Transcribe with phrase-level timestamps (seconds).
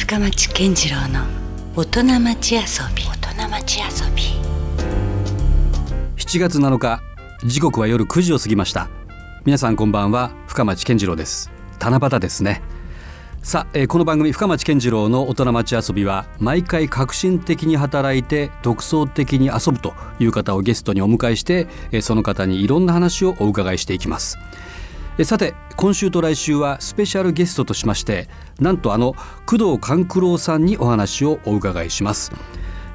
[0.00, 1.26] 深町健次郎の
[1.76, 2.60] 大人町遊
[2.96, 3.04] び。
[3.04, 4.22] 大人町遊び。
[6.16, 7.02] 7月7日
[7.44, 8.88] 時刻は夜9時を過ぎました。
[9.44, 11.50] 皆さんこんばんは深町健次郎です。
[11.78, 12.62] 七夕ですね。
[13.42, 24.38] さあ、えーこの番組深町健次郎の大人町遊びは毎回革新的に働いて独創的に遊ぶという方をゲストにお迎えして、えーその方にいろんな話をお伺いしていきます。
[25.24, 28.28] さて今週と来週はスペシャルゲストとしまして
[28.58, 29.14] なんとあの
[29.44, 32.32] 工藤官九郎さんにお話をお伺いします、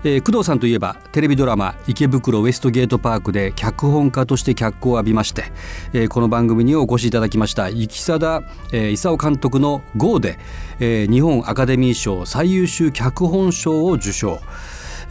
[0.03, 5.45] えー工藤さんといえばテレビドラマ「池袋ウエストゲートパーク」で脚本家として脚光を浴びまして、
[5.93, 10.39] えーこの番組にお越しいただきました生貞、勲監督の「GO」で、
[10.79, 14.39] えー日本アカデミー賞最優秀脚本賞を受賞。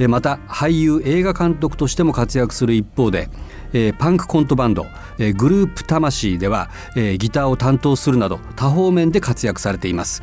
[0.08, 3.28] また俳優映画監督としても活躍する一方で、
[3.74, 4.86] えーパンクコントバンド、
[5.18, 10.22] えーグループ魂では、えーギターを担当するなど多方面で活躍されています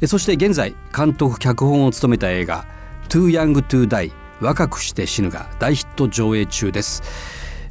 [0.00, 2.66] えーそして現在監督脚本を務めた映画
[3.08, 7.02] 「Too Young to Die 若くして死ぬ」が大ヒット上映中です、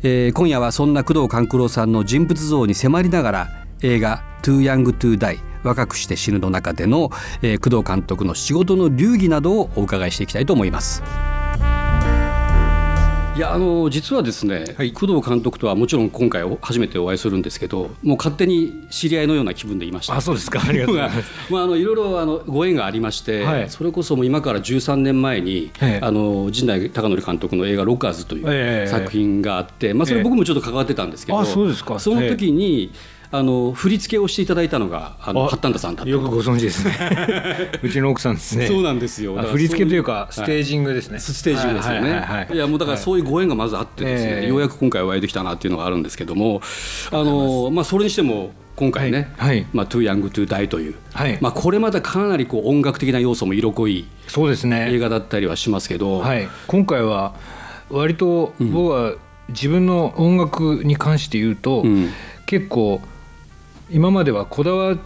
[0.03, 3.47] えー今夜はそんな工藤官九郎さんの人物像に迫りながら
[3.81, 7.09] 映画「Too Young to Die 若くして死ぬ」の中での、
[7.41, 11.01] えー工藤監督の仕事の流儀などをお伺いしていきたいと思います。
[13.39, 20.17] いやあの実はですね、工藤監督とはもちろん今回お初めてお会いするんですけどもう勝手に知り合いのような気分でいました。
[20.17, 20.61] あそうですか。
[20.61, 21.31] ありがとうございます。
[21.49, 23.69] まあ、あのいろいろあのご縁がありまして、はい。
[23.69, 28.87] それこそもう今から13年前に、ええあの陣内孝則監督の映画「ロッカーズ」というええ。
[28.89, 31.97] 作品があって、まあ、それ僕もちょっと関わってたんですけど、あそうですか。
[31.97, 32.91] その時に、
[33.31, 36.93] あの振り付けをしていただいたのがあのあハッタンダさんだったよくご存知ですね。
[37.83, 38.65] うちの奥さんですね。
[38.65, 39.35] そうなんですよ。
[39.35, 42.57] 振り付けというかステージングですね、ステージングですよね、はいいはいはいはい。
[42.57, 44.47] やもうだからそういうご縁がまずあってですね、ええ。
[44.47, 46.61] ようやく今回お会いできたなっていうのがあるんですけども
[47.11, 49.57] あのまあそれにしても今回ね「はい。
[49.57, 49.65] はい。
[49.73, 51.37] まあ、Too Young to Die」という、はい。
[51.39, 54.87] まあ、これまたかなりこう音楽的な要素も色濃いそうですね。
[54.91, 57.35] 映画だったりはしますけど、はい、今回は
[57.91, 59.13] 割と僕は
[59.49, 62.09] 自分の音楽に関して言うと、うん。
[62.49, 62.99] 結構
[63.91, 64.97] 今まではこだわ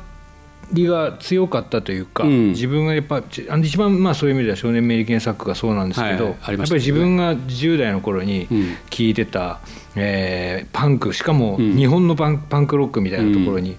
[0.72, 2.50] りが強かったというか、うん。
[2.50, 6.36] 自分がやっぱちあの一番まあそういう意味では少年メリケン作がそうなんですけど、はい。
[6.44, 8.76] ありやっぱり自分が10代の頃にうん。
[8.90, 9.60] 聴いてた、
[9.96, 13.78] えーパンクしかもうん日本のパン,、パンクロックみたいなところに、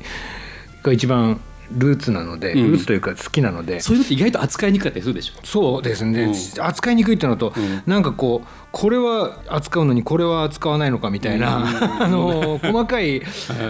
[0.83, 1.41] が一番
[1.77, 2.71] ルーツなので、うん。
[2.73, 5.35] ルーツというか好きなので、そういうのって意外と扱いにくかったりするでしょ？
[5.45, 7.83] そうですね、う扱いにくいっていうのと、うん。
[7.87, 11.65] なんかこうこれは扱うのにこれは扱わないのかみたいな、
[12.03, 13.23] あの細かい。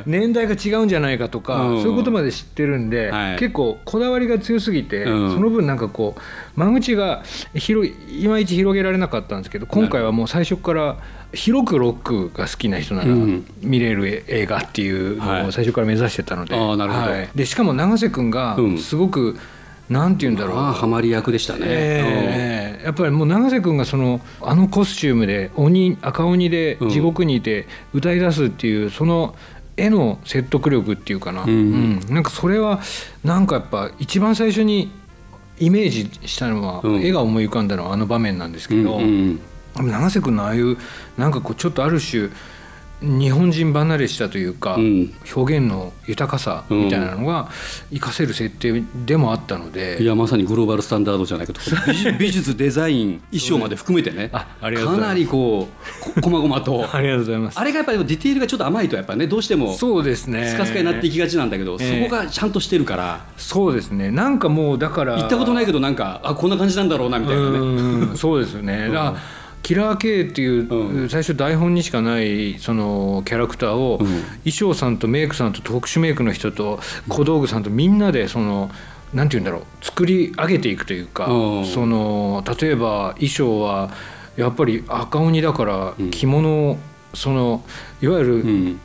[0.06, 1.82] 年代が違うんじゃないかとか、うん。
[1.82, 3.38] そういうことまで知ってるんで、はい。
[3.38, 5.34] 結構こだわりが強すぎて、うん。
[5.34, 6.21] その分なんかこう
[6.56, 7.22] 間口が
[7.54, 10.97] 広いいまいち広げられなかったんですけど今回はもう最初から
[11.32, 15.47] 広くロックが好きな人ならうん見れる映画っていうのはい。
[15.47, 17.37] を最初から目指してたので,、はい。
[17.37, 18.78] でしかも永瀬君がうん。
[18.78, 19.37] すごく、
[19.88, 26.91] なんて言うんだろう、ハマり役でしたね、ええやっぱりもう永瀬君がそのあのコスチュームで鬼赤鬼でうん。
[26.91, 29.34] 地獄にいて歌い出すっていうその
[29.76, 31.50] 絵の説得力っていうかな、うん。
[31.50, 32.00] うん。
[32.15, 32.81] なんかそれは
[33.25, 34.92] なんかやっぱ一番最初に
[35.59, 37.03] イメージしたのは、うん。
[37.03, 39.41] 絵が思い浮かんだのはあの場面なんですけど、うんうん
[39.76, 40.78] 永瀬君のああいう
[41.19, 42.31] なんかこうちょっとある種
[43.04, 45.15] 日本人離れしたというか、うん。
[45.34, 47.48] 表現の豊かさみたいなのが
[47.91, 51.60] 活かせる設定でもあったので、いやまさにグローバルスタンダードじゃないかと。
[52.19, 54.31] 美術デザイン衣装まで含めてね。
[54.31, 54.47] か
[54.97, 56.88] なりこうここまごまと。
[56.92, 57.60] ありがとうございます。
[57.60, 60.54] あれがやっぱりディテールがちょっと甘いとやっぱねどうしてもスそうですね。
[60.56, 62.09] カスカになっていきがちなんだけど、ええ。
[62.09, 63.25] そこがちゃんとしてるから。
[63.36, 64.10] そうですね。
[64.10, 67.59] なんかもうだから行ったことないけどなんかあこんな感じなんだろうなみたいなね。
[67.59, 69.16] うんそうですよね、だから
[69.65, 71.09] キラー K っていう、うん。
[71.09, 74.07] 最初台本にしかないそのキャラクターを、うん。
[74.07, 78.71] 衣装さんとメイクさんと特殊メイクの人と小道具さんとみんなでその
[79.13, 81.65] なんて言うんだろう作り上げていくというか、うん。
[81.65, 83.91] その例えば衣装は
[84.37, 86.79] やっぱり赤鬼だから着物を
[87.15, 87.65] その
[88.03, 88.81] いわゆる、うん。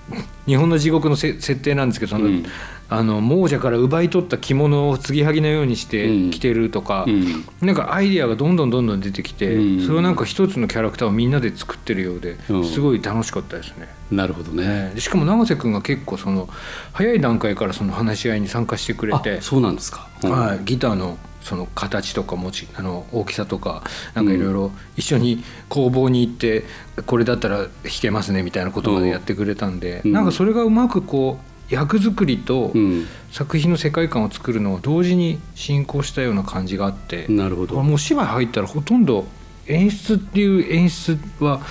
[0.47, 2.45] 日本の地獄のせ設定なんですけどその、うん
[2.91, 6.31] あの亡者から奪い取った着物を継ぎはぎのようにしてうん。
[6.31, 7.45] 着てるとか、うん。
[7.61, 9.85] なんかアイディアがどんどんどんどん出てきて、うん。
[9.85, 12.65] それをなんか一つのキャラクターをみんなで作ってるようで、うん。
[12.65, 13.87] すごい楽しかったですね。
[14.11, 14.91] なるほどね。
[14.95, 16.49] でしかも永瀬君が結構その
[16.93, 20.07] 早い段階からその話し合いに参加してくれあて、そうなんですか。
[20.23, 20.31] うん。
[20.31, 26.65] はい、ギターのその形とか持ちあの大きさとかなんかいろいろ一緒に工房に行って
[27.05, 27.69] これだったら弾
[28.01, 30.11] けますねみたいなことまでやってくれたんで、うん。
[30.11, 33.05] なんかそれがうまくこう役作りとうん。
[33.31, 37.79] 作品の世界観を作るのを同時に進行したような感じがあって、なるほど。
[37.83, 39.25] もう芝居入ったらほとんど
[39.67, 41.61] 演出っていう演出は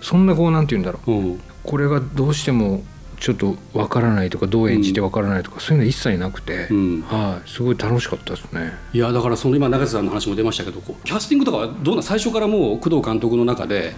[0.00, 1.10] そんなこうなんて言うんだろう。
[1.10, 1.40] うん。
[1.64, 2.84] これがどうしても
[3.18, 7.02] ちょっとわからないとかどう演じてわからないとか、そういうの一切なくて、うん。
[7.02, 8.74] はい、すごい楽しかったですね。
[8.92, 13.96] いやだからその今永瀬さんの話も出ましたけどこうキャスティングとかはどうな最初からもう工藤監督の中で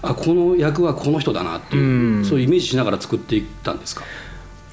[0.00, 2.24] あこの役はこの人だなっていう、うん。
[2.24, 4.04] そういうイメージしながら作っていったんですか？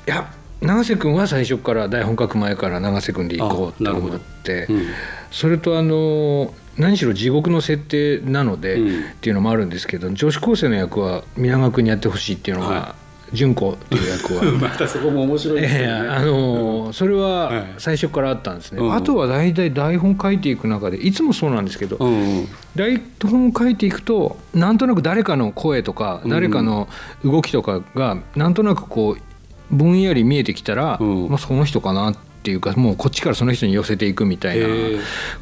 [0.07, 0.31] いや
[0.61, 4.85] 永瀬君は最初から台本書く前から永瀬君で行こうと思って、うん。
[5.29, 9.11] それとあの何しろ地獄の設定なので、うん。
[9.11, 12.95] っていうのもあるんですけど女子高生の役は皆川君にやってほしいっていうのが、は
[13.33, 14.51] 純子っていう役は。
[14.57, 17.55] またそこも面白いですええよね、あのそれはい。
[17.55, 18.95] は最初からあったんですね、うん。
[18.95, 22.07] あとは大体台本書いていく中でいつもそうなんですけど、うん。
[22.07, 26.87] うん台本を書いていくとなんとなく誰かの声とかうん誰かの
[27.25, 29.26] 動きとかがなんとなくこう
[29.71, 31.29] ぼんやり見えてきたら、うん。
[31.29, 34.67] まあ、その人かなっていうかもうこっちからその人に寄せていくみたいな。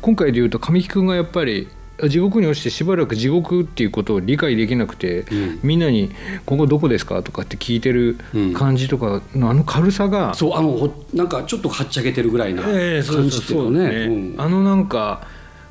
[0.01, 1.68] 今回でいうと神木君がやっぱり
[2.10, 5.60] 地獄に落ちてしばらく地獄っていうことを理解できなくて、うん。
[5.63, 6.12] みんなに
[6.45, 13.89] 「ここどこですか?」とかって聞いてるうん感じとかのあの軽さが、そうあのほなんかちょっとはっちゃけてるぐらいな感じそうそうっていうのね。
[13.89, 14.36] ね、うん。
[14.38, 15.21] あのなんか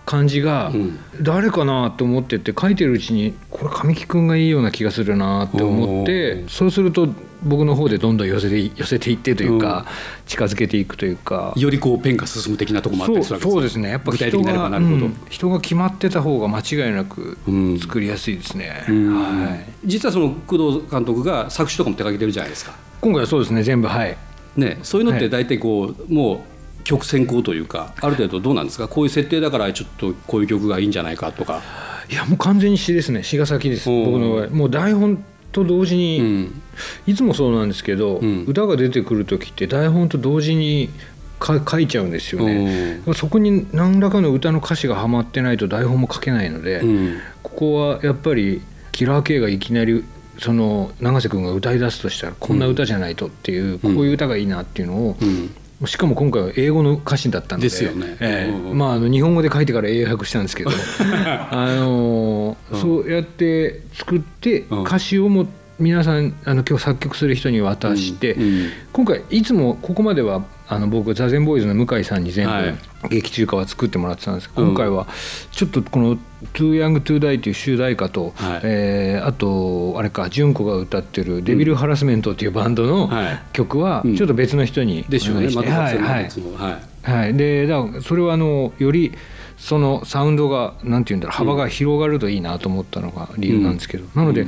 [0.07, 0.99] 感じがうん。
[1.21, 6.49] 誰かなと思ってて書いてるうちにこれ神木君がいいような気がするなって思っおてー。
[6.49, 7.09] そうすると
[7.45, 9.87] 僕の方でどんどん寄せて寄せていってというか
[10.27, 11.53] 近づけていくというか。
[11.57, 13.91] よりこうペンが進む的なところもあったそうりするわけそうですね。
[13.91, 15.17] やっぱ具体的になればなるほど、うん。
[15.29, 17.79] 人が決まってた方が間違いなくうん。
[17.79, 19.15] 作りやすいですね、うん。
[19.15, 22.75] はい、実はその工藤監督が作詞とかも手掛けてるじゃないですか。
[23.01, 24.17] 今回はそうですね全部はい。
[24.57, 25.23] ね、そういうのっはい。
[25.23, 26.45] て大体こう、も
[26.81, 28.89] う曲先行というかある程度どうなんですか？
[28.89, 31.63] こういう設定だからちょっとこういう曲がいいんじゃないかとか、
[32.11, 33.23] いやもう完全に詩ですね。
[33.23, 33.89] 詩が先です。
[33.89, 34.47] 僕の場合。
[34.49, 35.25] もう台本
[35.55, 36.63] と同時に、うん。
[37.07, 38.45] いつもそうなんですけど、うん。
[38.47, 40.91] 歌が出てくる時って台本と同時に
[41.39, 43.01] か書いちゃうんですよね。
[43.15, 47.19] そこに何らかの歌の歌詞がはまってないと台本も書けないので、うん。
[47.43, 48.61] ここはやっぱり
[48.93, 50.05] キラー K がいきなり
[50.39, 55.55] その永瀬君が歌い出すとしたらこんな歌じゃないとっていう、こういう歌がいいなっていうのを、うん
[55.87, 58.17] しかも今回は英語の歌詞だったのでですよね。
[58.21, 58.51] ええ。
[58.51, 58.79] うんうん。
[58.79, 60.71] まあ、あの日本語で書いてから英訳したんですけど。
[61.51, 64.83] あのーそうやって作ってうん。
[64.83, 65.47] 歌詞をも
[65.79, 68.71] 皆さんあの今日作曲する人に渡して、うん。
[68.93, 72.77] 今回いつもここまではあの僕座禅ボーイズの向井さんに全はい。
[73.03, 74.49] 部劇中歌は作ってもらってたんです。
[74.49, 74.69] けど、うん。
[74.71, 75.07] 今回は
[75.53, 76.17] ちょっとこの
[76.55, 78.61] 「Too Young to Die」という主題歌と、はい。
[78.63, 83.43] えーあとあれか純子が歌ってる「デビルハラスメント」っていうバンドのはい。
[83.53, 84.17] 曲はうん。
[84.17, 85.41] ちょっと別の人にでしょうね。
[85.41, 85.69] お願いして。
[85.71, 86.25] またはいはい。
[86.25, 86.95] 別のはい。
[87.05, 89.13] はい、でだからそれはあのより
[89.59, 94.47] そのサウンドがなんて言うんだろう幅が広がるといいなと思ったのが理由なんですけど、なので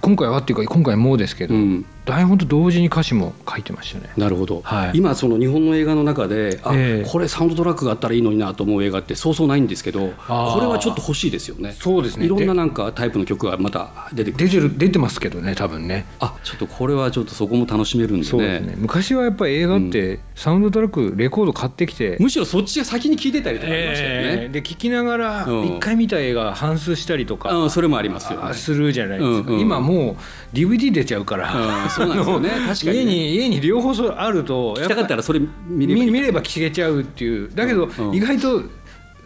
[0.00, 4.10] 今回はっていうか今回もですけど、うん台本と同時に歌詞も書いてましたね。
[4.16, 4.92] なるほど、はい。
[4.94, 7.08] 今その日本の映画の中であ、ええ。
[7.08, 11.72] これサウンドトラックがあったらいいのになと思う映画ってそうそうないんですけどこれはちょっと欲しいですよね。
[11.78, 12.24] そうですね。
[12.24, 14.46] いろんなでなんかタイプの曲がまた出てくる。
[14.46, 16.06] 出てる出てますけどね多分ね。
[16.18, 18.26] あちょっとこれはちょっとそこも楽しめるんで。
[18.26, 18.74] そうですね。
[18.78, 25.76] 昔はやっぱり映画ってサウンドトラックレコード買ってきて、むしろそっちが先に聞いてたりとかありましたよね、えーで聞きながらうん。
[25.76, 28.48] 一回見た映画反数したりとか、うんそれもありますよね。
[28.48, 29.60] あするじゃないですか、うんうん。
[29.60, 30.16] 今も
[30.52, 32.50] う DVD 出ちゃうから、うんそうなんですよね。
[32.50, 32.94] 確かにね。
[32.94, 36.00] 家に家に両方あると聞きたかったらそれ見れば。
[36.00, 37.50] いい見見れば聞けちゃうっていう。
[37.54, 38.62] だけどうん意外と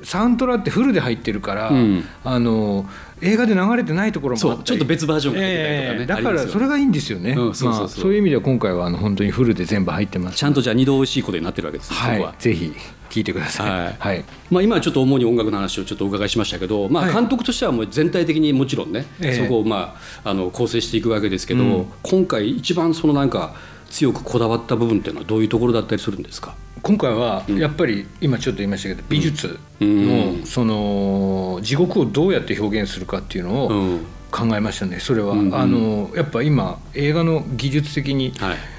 [0.03, 2.05] サウンドラってフルで入ってるから、うん。
[2.25, 2.87] あの
[3.21, 7.81] 映画で流れてないところもちょっと別バージョンが出てたりとかねええだからそれがいいんですよね、うんそうそうそう。
[7.81, 10.39] まあ、そういう意味では今回はあの本当にフルで全部入ってます。
[10.39, 12.31] ちゃんとじゃあ二度美味しいことになってるわけです、はそこは。
[12.31, 12.73] いぜひ
[13.13, 13.71] 聞いてください。
[13.71, 13.97] はい。
[13.99, 14.25] はい。
[14.51, 17.13] まあ、今はちょっと主に音楽の話をちょっとお伺いしましたけど、まあ、はい。
[17.13, 19.35] 監督としてはもう全体的にもちろんね、ええ。
[19.35, 21.87] そこをまああの構成していくわけですけど、うん。
[22.03, 23.55] 今回一番そのなんか
[23.91, 26.55] 強くこだわった部分っていうのはどういうところだったりするんですか？
[26.81, 27.59] 今回はうん。
[27.59, 30.39] やっぱり今ちょっと言いましたけど美術うん。
[30.41, 34.07] のその地獄をどうやって表現するかっていうのをうん。
[34.31, 35.35] 考えましたねそれは。
[35.35, 38.57] あのやっぱ今映画の技術的にはい。
[38.57, 38.72] えー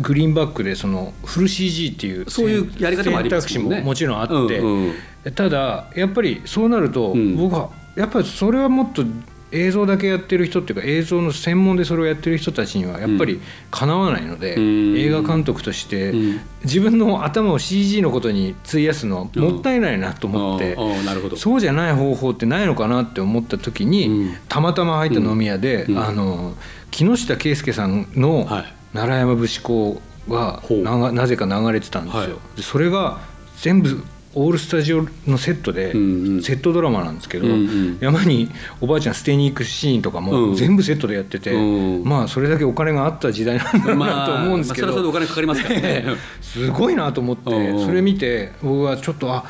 [0.00, 3.76] グリーンバックでそのフル CG っていうそういうやり方もありますもんね。
[3.76, 5.34] 選択肢ももちろんあって、うんうん。
[5.34, 7.36] ただやっぱりそうなると、うん。
[7.36, 9.04] 僕はやっぱりそれはもっと
[9.52, 13.38] 映像だけやってる人っていうか映像の専門でそれをやってる人たちにはやっぱり
[13.70, 14.98] かなわないので、うん。
[14.98, 16.40] 映画監督としてうん。
[16.64, 21.36] 自分の頭を CG のことに費やすのもったいないなと思って、ああなるほど。
[21.36, 24.36] そうじゃない方法ってないのかなって思った時に、うん。
[24.48, 25.98] たまたま入った飲み屋で、うん。
[25.98, 26.54] あの
[26.90, 32.20] 木下圭介さんのはい「奈良山節子」がながなぜか流れてたんですよ。
[32.20, 32.30] はい。
[32.56, 33.18] でそれが
[33.60, 36.42] 全部オールスタジオのセットで、うんうん。
[36.42, 37.98] セットドラマなんですけど、うんうん。
[38.00, 38.48] 山に
[38.80, 40.24] おばあちゃん捨てに行くシーンとかうん。
[40.24, 42.04] も全部セットでやってて、うん。
[42.04, 46.04] まあそれだけお金があった時代なんだなと思うんですけど、まあ、お金かかりますからね。
[46.40, 49.44] すごいなと思ってそれ見て僕はちょっとあ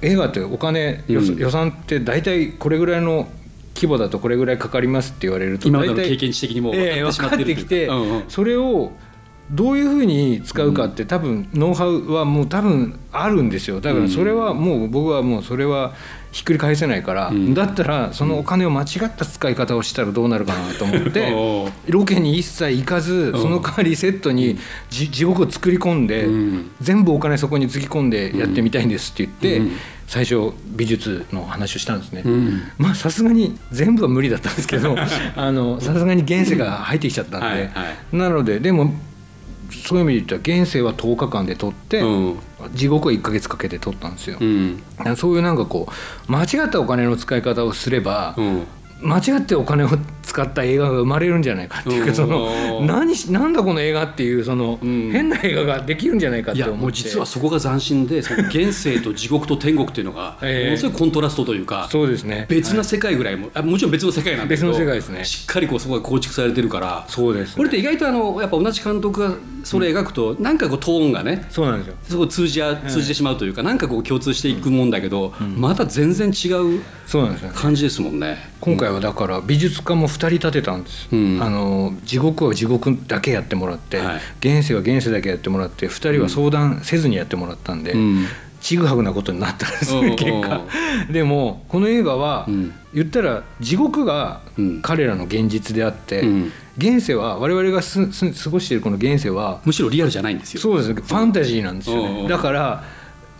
[0.00, 3.28] 映画ってお金予算って大体これぐらいの
[3.78, 8.24] 規模だとこれぐらいかかりますって言われると今までの経験値的にも分かってしま分かってるというってきて、うんうん。
[8.28, 8.92] それを
[9.50, 13.80] どういうふうに使うかって多分ノウハウはもう多分あるんですよ。
[13.80, 15.94] だからそれはもう僕はもうそれは
[16.32, 17.54] ひっくり返せないから、ん。
[17.54, 21.32] だったらそのお金を間違った使い方をしたらどうなるかなと思って
[21.88, 24.58] ロケに一切行かずその代わりセットに
[24.90, 26.70] じ地獄を作り込んで、うん。
[26.80, 29.72] 全部お金そこにつぎ込んでやってみたいんですって言って、うん
[30.08, 32.22] 最初美術の話をしたんですね。
[32.24, 32.62] うん。
[32.78, 34.96] まあさすがに全部は無理だったんですけど
[35.36, 38.16] あのさすがに現世が入ってきちゃったんで、はいはい。
[38.16, 38.94] なのででも
[39.70, 42.36] そういう意味で言ったら現世は10日間で撮って、うん。
[42.74, 44.38] 地獄は1か月かけて撮ったんですよ。
[44.40, 44.82] うん。
[45.16, 45.86] そういうなんかこ
[46.26, 48.62] う間違ったお金の使い方をすれば、うん。
[49.02, 49.90] 間違ってお金を
[50.28, 52.08] 使った映画が生まれるんじゃないかっていううん。
[52.08, 55.10] かその何しなんだこの映画っていうそのうん。
[55.10, 56.82] 変な映画ができるんじゃないかっいやて思って。
[56.82, 60.64] もう実はそこが斬新でその現世と地獄と天国っていうのが ええ。
[60.66, 62.46] ものすごいコントラストというかそうですね。
[62.48, 65.24] 別な世界ぐらいもあもちろん別の世界なんだけど別の世界ですね。
[65.24, 67.54] しっかりこうそこが構築されてるからそうですね。
[67.56, 69.32] これって意外とあのやっぱ同じ監督が
[69.64, 71.94] それ描くとなんかこうトーンがねそうなんですよ。
[72.08, 78.50] そこ通じ合通じてしまうというかなんかこう共通していくもんだけどまた全然違うそうなんですよ感じですもんね。
[78.60, 81.42] 今回はだから美術家も2人立てたんです、うん。
[81.42, 84.20] あの地獄は地獄だけやってもらって、はい。
[84.40, 88.26] 現世は現世だけやってもらって2人は相談せずにやってもらったんで、うん。
[88.60, 90.62] ちぐはぐなことになったんですね結果。
[91.10, 92.74] でもこの映画は、うん。
[92.92, 94.82] 言ったら地獄がうん。
[94.82, 96.52] 彼らの現実であって、うん。
[96.78, 100.60] 現世は我々がすす過ごしているこの現世はむしろリアルじゃないんですよ。
[100.60, 102.28] そうですファンタジーなんですよね。
[102.28, 102.84] だから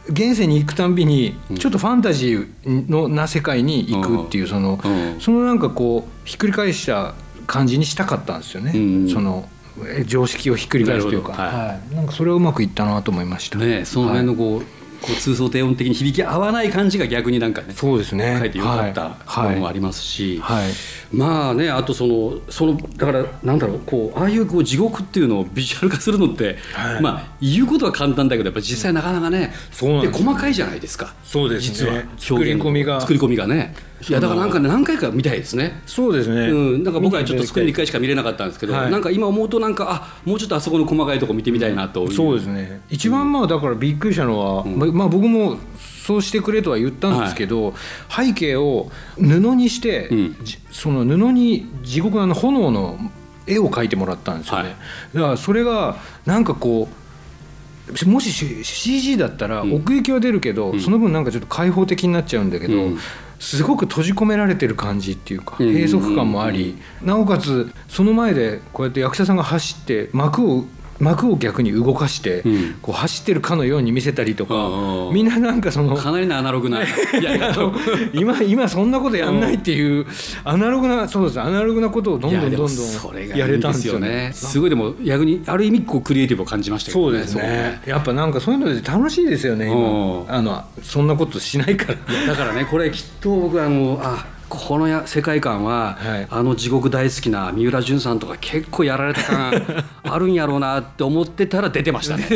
[0.08, 5.20] 現世に行くたんびにちょっとファンタジーのな世界に行くっていうそのうん。
[5.20, 7.14] そのなんかこうひっくり返した
[7.46, 9.08] 感じにしたかったんですよね、うん。
[9.08, 9.48] その
[9.86, 11.94] え常識をひっくり返すというか、なはい。
[11.94, 13.58] なんかそれはうまくいったなと思いました。
[13.58, 14.64] ねその辺のこう,、
[15.00, 18.36] こう通奏低音的に響き合わない感じが逆になんかねそうですね。
[18.38, 19.48] 書いてよかったはい。
[19.50, 20.72] ものもありますし、はい。
[21.12, 27.02] まあねあとそのそのだからなんだろうこうああいうこう地獄っていうのをビジュアル化するのって、はい。
[27.02, 31.14] まあ言うことは簡単だけどやっぱ実際なかなかね、そうなんで細かいじゃないですか。
[31.24, 31.74] そうですね。
[31.74, 32.02] 実は。
[32.18, 33.00] 作り込みが。
[33.00, 33.74] 作り込みがね
[34.06, 35.82] いやだからなんかね何回か見たいですね。
[35.86, 38.90] そうですね、うん、なんか僕はちょっとスクリーンで1回しか見れなかったんですけど、はい。
[38.90, 42.12] なんか今思うとなんかあもうちょっとあそこの細かいとこ見てみたいなという。
[42.12, 47.74] そうですね一番まあだからびっくりしたのは、ままあ僕もそうしてくれとは言ったんですけど、
[48.08, 50.36] 背景を布にして、うん。
[50.44, 52.98] じその布に地獄のあの炎の
[53.46, 54.76] 絵を描いてもらったんですよね、はい。
[55.14, 59.74] だからそれがなんかこうもし C- CG だったらん。
[59.74, 62.98] 奥行きは出るけど、その分なんかちょっと開放的になっちゃうんだけど、うん
[63.38, 65.72] すごく閉じ込められてる感じっていうかうん。
[65.72, 70.64] 閉塞感もあり、なおかつその前でこうやって役者さんが走って幕を
[71.00, 72.74] 幕を逆に動かして、うん。
[72.82, 76.80] こう走ってるかのように見せたりとか、うんみんななんかそのかなりのアナログな。
[77.22, 77.72] やり方を
[78.12, 80.06] 今今そんなことやんないっていう
[80.44, 84.08] アナログなそうですアナログなことをどんどんどんどんやれたんですよね。
[84.08, 87.80] ねすごいでも逆にある意味こうクリエイティブを感じましたけどそうですね。
[87.86, 89.72] やっぱなんかそういうので楽しいですよねうん。
[89.72, 92.26] 今あのそんなことしないから。
[92.26, 96.26] だからねこれきっと僕あのあこのや世界観は、はい。
[96.30, 102.26] あの地獄大好きな三浦淳さんとか結構やられた感 あるんやろうなって思ってたら出てましたね。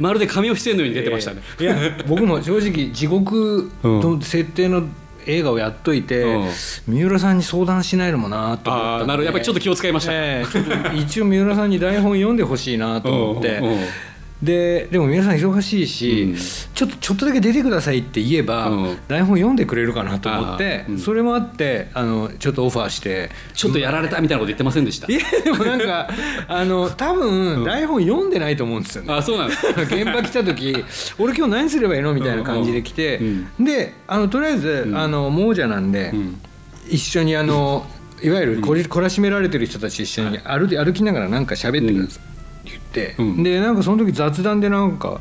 [0.00, 4.84] まるで神尾出演のように出てましたね、いや僕も正直地獄の設定の
[5.26, 6.48] 映画をやっといて、うん。
[6.88, 10.12] 三浦さんに相談しないのもなと思ったなるやっぱりちょっと気を使いました。
[10.12, 13.78] ええちょっと一応三浦さんに台本読んでほしいなと思ってうんうん
[14.42, 16.36] ででも皆さん忙しいし、うん。
[16.74, 18.98] ちょっとちょっとだけ出てくださいって言えば、うん。
[19.06, 20.98] 台本読んでくれるかなと思って、うん。
[20.98, 23.30] それもあってあのちょっとオファーして。
[23.54, 25.12] ちょっとやられたみたいなこと言ってませんでした？
[25.12, 26.08] いやでもなんか
[26.48, 29.12] あの多分台本読んでないと思うんですよね。
[29.12, 30.74] あそうなんです現場来た時
[31.18, 33.24] 俺今日何すればいいのみたいな感じで来て、う
[33.62, 36.40] んであのとりあえず、あの亡者なんで、ん。
[36.88, 37.86] 一緒にあの
[38.22, 42.29] いわゆるこり懲らしめられてる人たち一緒に歩き歩きながらなんか喋ってください、
[43.18, 43.42] うん。
[43.42, 45.20] でなんかその時雑談でなんか、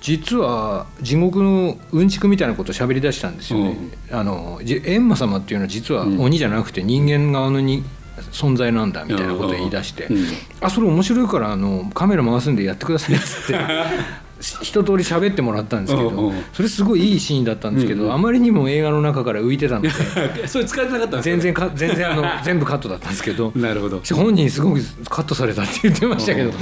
[0.00, 3.76] 実は地獄のうんちくみたいなことを喋り出したんですよね。
[4.10, 7.84] あのじ閻魔様っていうのは実は鬼じゃなくて人間側のに
[8.32, 10.24] 存在なんだみたいなことを言い出して、うん
[10.62, 13.52] あそれ面白いからあのカメラ回すんでやってくださいっつって。
[13.52, 13.56] し
[14.40, 19.90] 一通り喋ってもらったんですけどそれすごいいいシーンだったんですけど、あまりにも映画の中から浮いてたので
[20.48, 24.00] それ使えてなかったんですか全然か全然あの 全部カットだったんですけどなるほど。
[24.12, 26.52] 本人すごくカットされたって言ってましたけど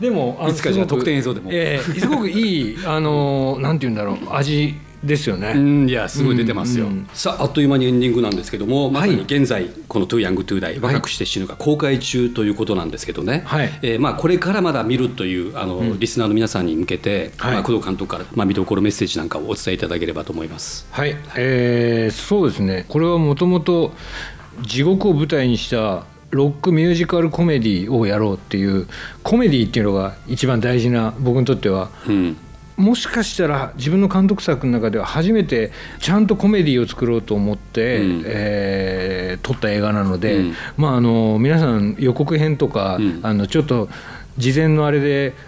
[0.00, 1.50] でもあのいつかじゃあ特典映像でも。
[1.52, 4.74] ええすごくいいあのなんて言うんだろう味
[5.04, 5.52] ですよね。
[5.54, 13.78] うんいやすごい出てますよ、うんうんさああっという間にエンディングなんですけどもまさにはい現在この「Too Young to Die 若くして死ぬ」が公開中ということなんですけどね、はい。
[13.82, 17.52] えーまあ、これからまだ見るというあの、リスナーの皆さんに向けて、はい。
[17.54, 20.86] まあ、工藤監督から、まあ、見どころメッセージなんかをお伝えいただければと思います。
[20.90, 22.84] はい、えーそうですね。
[22.88, 23.92] これはもともと
[24.62, 28.86] 地獄を舞台にしたロックミュージカルコメディをやろうっていう
[29.22, 32.36] コメディっていうのが一番大事な僕にとっては、うん
[32.78, 38.22] もしかしたら自分の監督作の中では初めてちゃんとコメディを作ろうと思って、うん。
[38.24, 40.54] えー撮った映画なので、うん。
[40.76, 43.20] まああの皆さん予告編とか、うん。
[43.22, 43.88] あのちょっと
[44.36, 45.34] 事前のあれで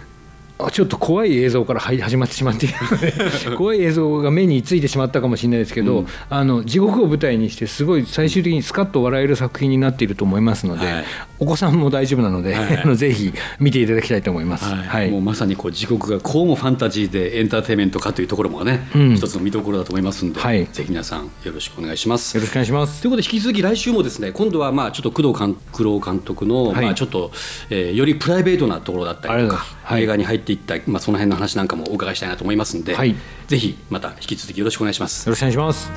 [0.69, 3.13] ちょっと怖い映像から入始まってしまっているので
[3.57, 6.07] 怖い映像が目についてしまったかもしれないですけど、うん。
[6.29, 11.03] あの地獄を舞台にしてすごい最終的にスカッと笑える作品になっていると思いますので、はい。
[11.39, 12.77] お子さんも大丈夫なので、はい。
[12.83, 14.65] あのぜひ見ていただきたいと思います。
[14.65, 15.09] はい。
[15.09, 19.15] もうまさにこう地獄がこうもファンタジーでエンターテインメントかというところもね、うん。
[19.15, 20.67] 一つの見どころだと思いますんで、はい。
[20.71, 22.35] ぜひ皆さんよろしくお願いします。
[22.35, 23.01] よろしくお願いします。
[23.01, 23.07] と。
[23.07, 26.85] いうことで引き続き来週もですね今度はまあちょっと工藤官九郎監督の、はい。
[26.85, 27.31] まあちょっと、
[27.69, 33.15] えーよりプライベートなところだったりとか映画に入っていった、まあ、その辺の話なんかもお伺いしたいなと思いますんで、はい。
[33.47, 35.27] ぜひまた引き続きよろしくお願いします。
[35.27, 35.91] よろしくお願いします。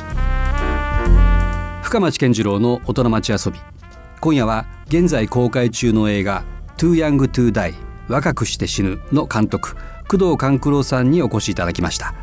[1.83, 3.59] 深町健次郎の大人町遊び。
[4.21, 6.45] 今夜は現在公開中の映画
[6.79, 7.75] 「Too Young to Die
[8.09, 9.77] 若くして死ぬ」の監督
[10.09, 12.15] 工藤官九郎さんにお越しいただきました。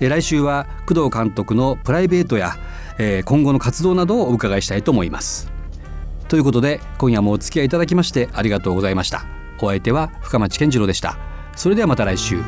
[0.00, 2.56] えー来週は工藤監督のプライベートや、
[2.98, 5.50] えー今後の活動などをお伺いしたいと思います。
[6.28, 9.24] ということで今夜もお付き合いいただきましてありがとうございました。
[9.60, 12.42] お相手は深町健次郎でしたそれではまた来週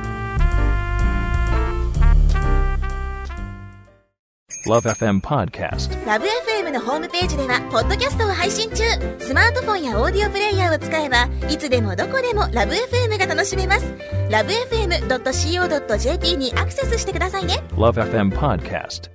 [4.66, 6.06] Love FM Podcast.
[6.06, 8.82] ラブ f m のホームページではポッドキャストを配信中
[9.18, 13.84] スマートフォンやオーディオプレイヤーを使えばいつでもどこでもラブ f m が楽しめます
[14.30, 19.13] ラブ FM.co.jp にアクセスしてくださいね Love FM Podcast.